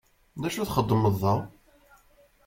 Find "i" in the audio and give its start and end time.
0.61-0.65